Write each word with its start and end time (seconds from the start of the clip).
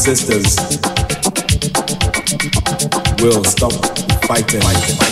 Sisters 0.00 0.56
will 3.20 3.44
stop 3.44 3.72
fighting. 4.24 4.62
fighting. 4.62 5.09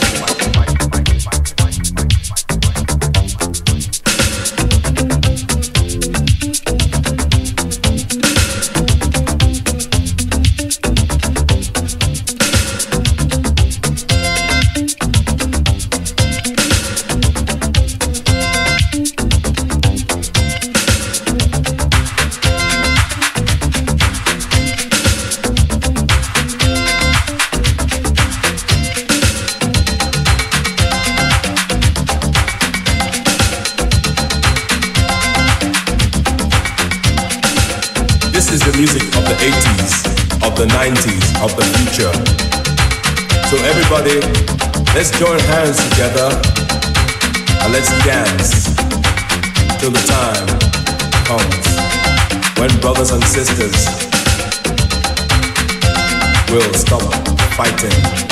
Everybody, 43.99 44.21
let's 44.95 45.11
join 45.19 45.39
hands 45.41 45.77
together 45.91 46.29
and 47.63 47.73
let's 47.73 47.89
dance 48.05 48.65
till 49.81 49.91
the 49.91 50.03
time 50.07 50.47
comes 51.25 52.59
when 52.59 52.81
brothers 52.81 53.11
and 53.11 53.23
sisters 53.25 53.87
will 56.51 56.75
stop 56.75 57.03
fighting. 57.55 58.28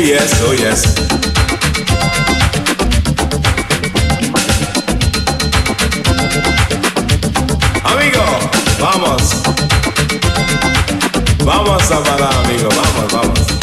Yes, 0.00 0.32
oh 0.42 0.52
yes. 0.52 0.84
Amigo, 7.84 8.22
vamos. 8.78 9.42
Vamos 11.44 11.90
a 11.90 12.02
parar, 12.02 12.34
amigo, 12.44 12.68
vamos, 12.70 13.12
vamos. 13.12 13.59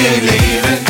believe 0.00 0.64
it. 0.64 0.89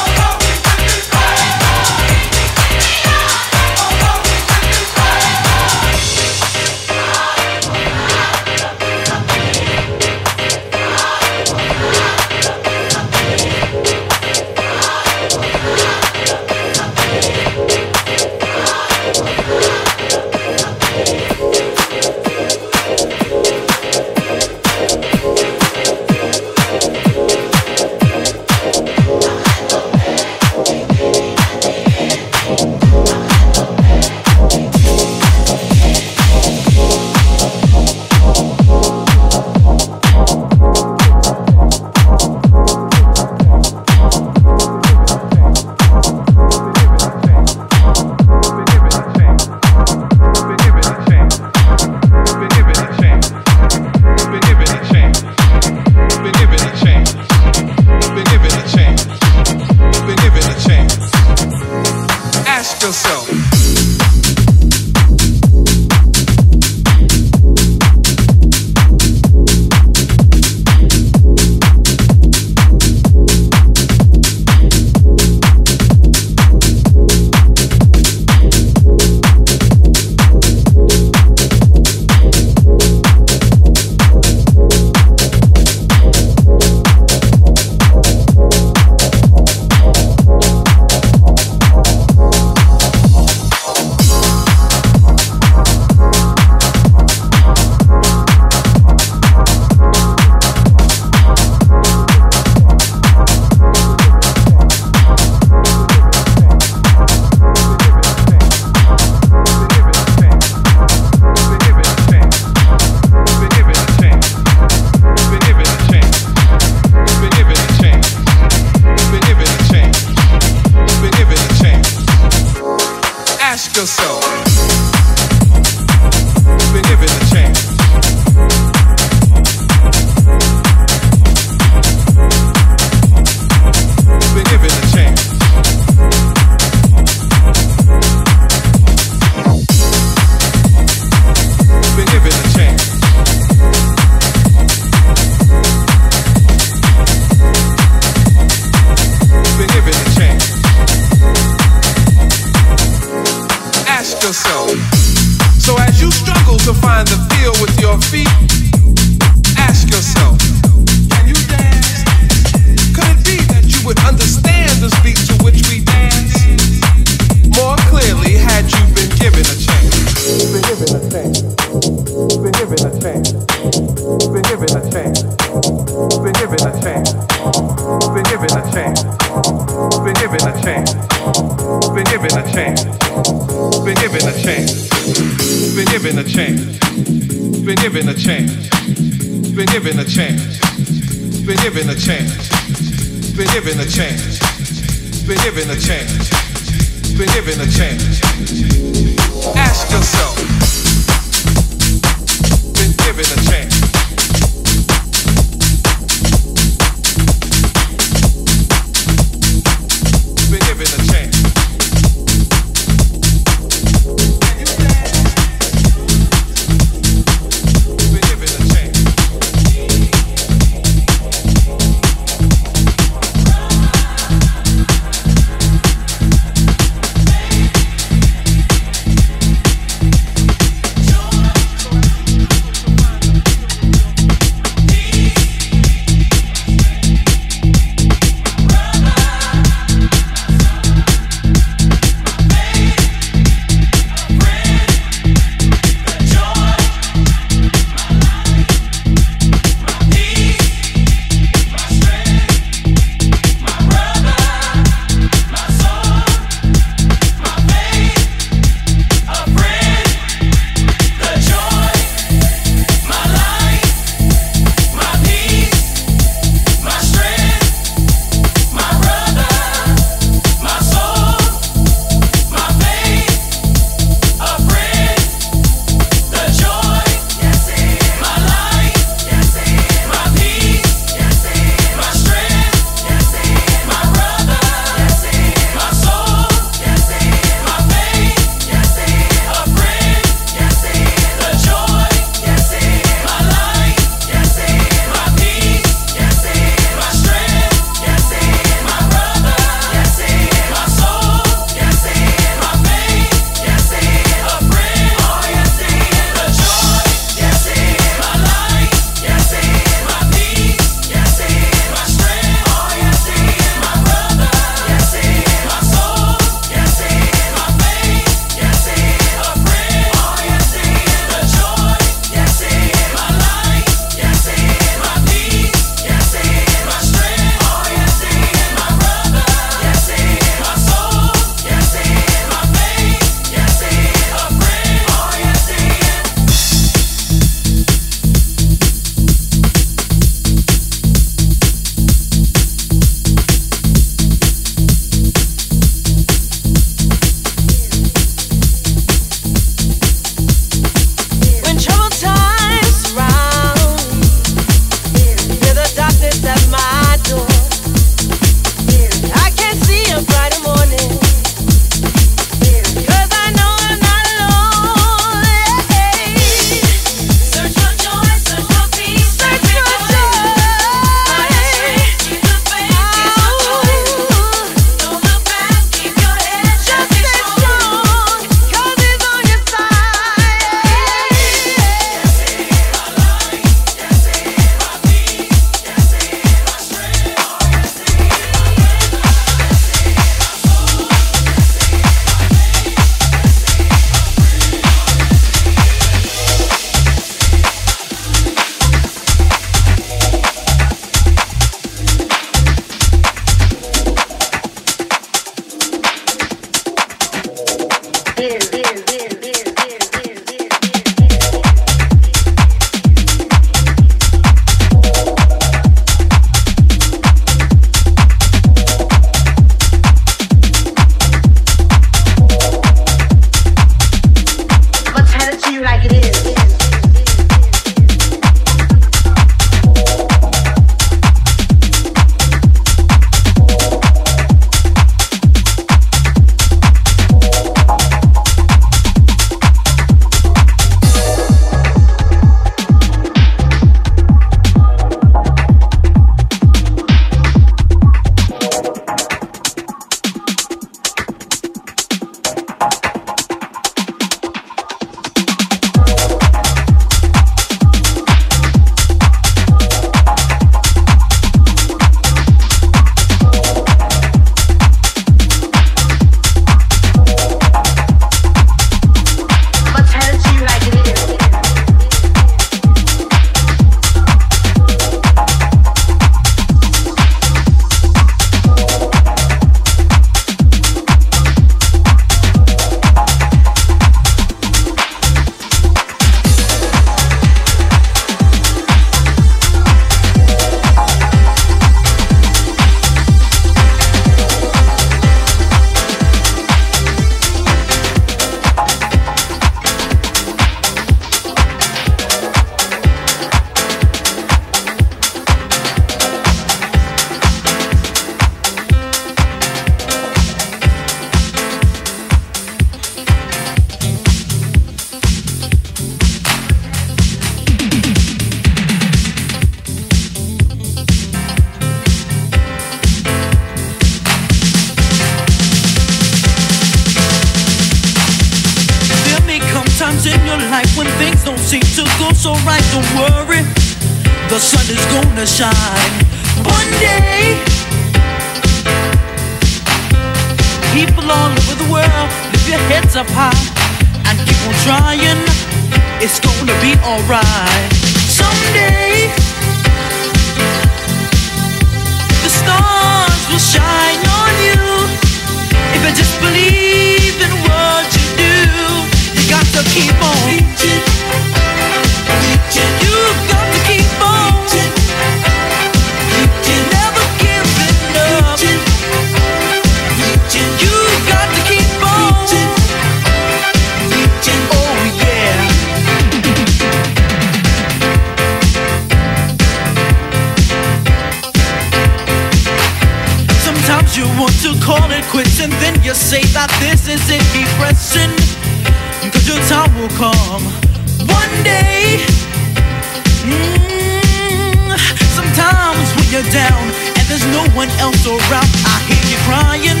no 597.64 597.76
one 597.76 597.88
else 598.00 598.26
around. 598.26 598.68
I 598.84 599.00
hear 599.08 599.24
you 599.30 599.38
crying, 599.48 600.00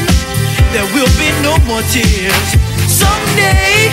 there 0.72 0.86
will 0.94 1.10
be 1.18 1.30
no 1.42 1.56
more 1.66 1.82
tears. 1.92 2.48
Someday, 2.88 3.90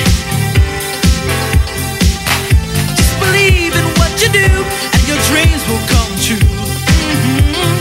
just 2.95 3.19
believe 3.19 3.75
in 3.75 3.85
what 3.99 4.11
you 4.21 4.29
do, 4.31 4.47
and 4.93 5.01
your 5.07 5.19
dreams 5.29 5.61
will 5.67 5.83
come 5.87 6.11
true. 6.19 6.47
Mm-hmm. 7.07 7.75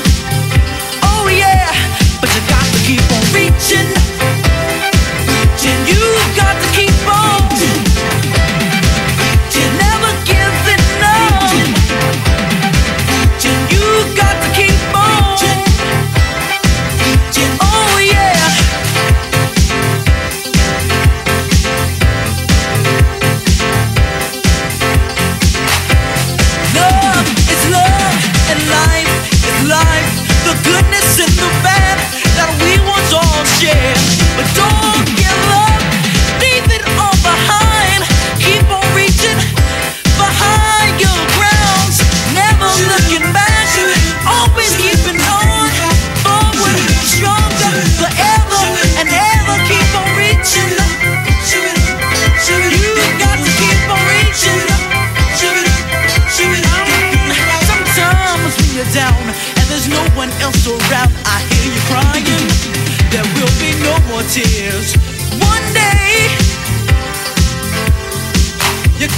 Oh, 1.02 1.28
yeah, 1.28 1.72
but 2.20 2.30
you 2.34 2.42
got 2.48 2.66
to 2.66 2.78
keep 2.86 3.04
on 3.10 3.24
reaching, 3.34 3.88
reaching 5.26 5.86
you. 5.94 5.99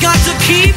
got 0.02 0.16
to 0.26 0.34
keep 0.44 0.71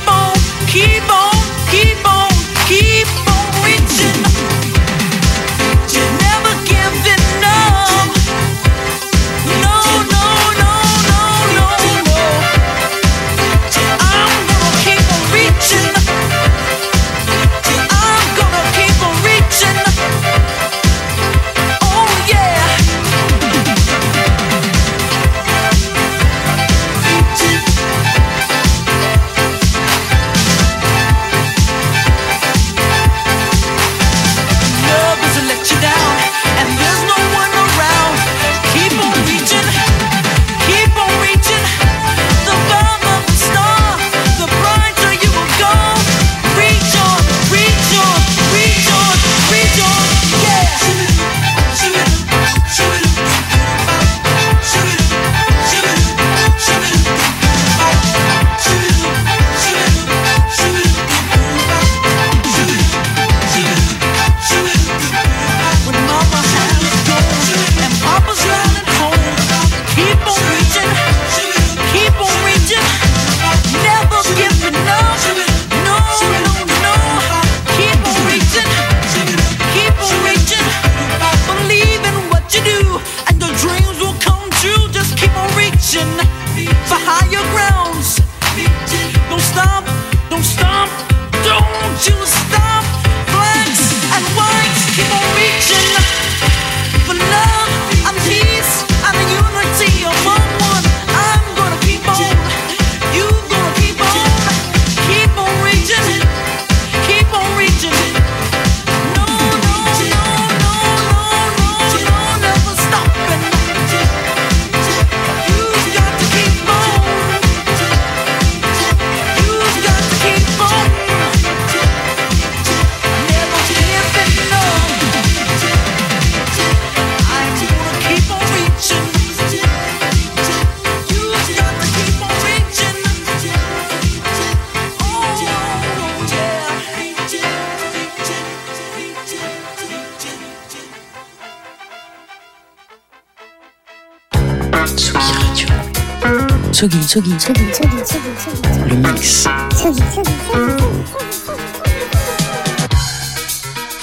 Le 148.87 148.95
mix. 148.95 149.47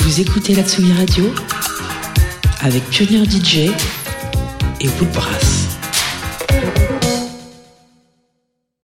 Vous 0.01 0.21
écoutez 0.21 0.57
la 0.57 0.65
Tsugi 0.65 0.93
Radio 0.93 1.33
avec 2.61 2.83
Pionnier 2.89 3.25
DJ 3.25 3.71
et 4.81 4.89
Woodbrass. 4.99 5.62